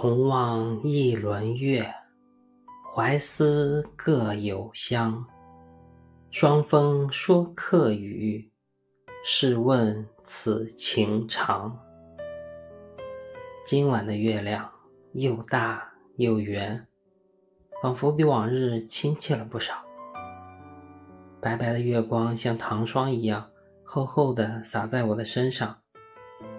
[0.00, 1.94] 同望一轮月，
[2.90, 5.26] 怀思各有乡。
[6.30, 8.50] 双峰说客语，
[9.22, 11.78] 试问此情长。
[13.66, 14.72] 今晚的月亮
[15.12, 16.86] 又大又圆，
[17.82, 19.84] 仿佛比往日亲切了不少。
[21.42, 23.50] 白白的月光像糖霜一样
[23.84, 25.76] 厚厚的洒在我的身上，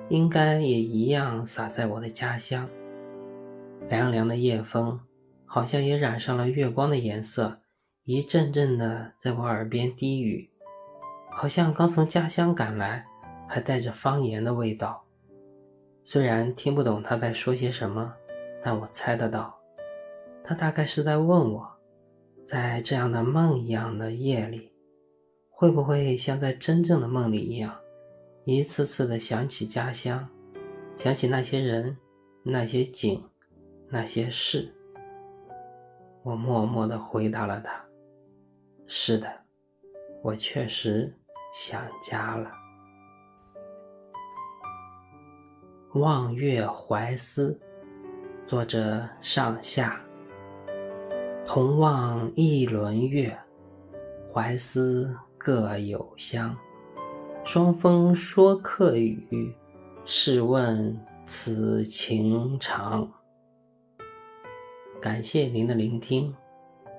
[0.09, 2.69] 应该也一样洒在我的家乡。
[3.89, 4.99] 凉凉的夜风，
[5.45, 7.59] 好像也染上了月光的颜色，
[8.05, 10.49] 一阵阵的在我耳边低语，
[11.31, 13.05] 好像刚从家乡赶来，
[13.47, 15.03] 还带着方言的味道。
[16.03, 18.13] 虽然听不懂他在说些什么，
[18.63, 19.57] 但我猜得到，
[20.43, 21.69] 他大概是在问我，
[22.45, 24.71] 在这样的梦一样的夜里，
[25.49, 27.77] 会不会像在真正的梦里一样，
[28.45, 30.27] 一次次的想起家乡，
[30.97, 31.97] 想起那些人，
[32.43, 33.23] 那些景。
[33.93, 34.73] 那些事，
[36.23, 37.83] 我默默的回答了他
[38.87, 39.27] ：“是的，
[40.23, 41.13] 我确实
[41.53, 42.49] 想家了。”
[45.99, 47.59] 《望月怀思》，
[48.49, 49.99] 作者上下。
[51.45, 53.37] 同望一轮月，
[54.31, 56.55] 怀思各有乡。
[57.43, 59.53] 双峰说客语，
[60.05, 63.11] 试问此情长。
[65.01, 66.31] 感谢您的聆听，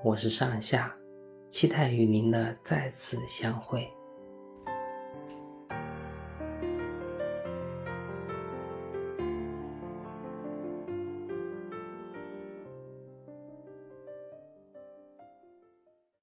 [0.03, 0.92] 我是上下，
[1.50, 3.89] 期待与您的再次相会。